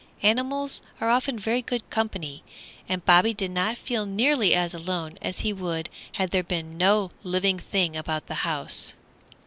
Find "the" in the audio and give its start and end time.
8.25-8.33